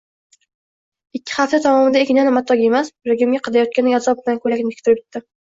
[1.19, 5.31] Ikki hafta davomida ignani matoga emas yuragimga qadayotgandek azob bilan ko`ylakni tikib bitirdim